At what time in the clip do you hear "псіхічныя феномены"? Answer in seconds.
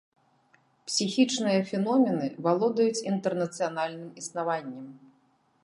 0.87-2.27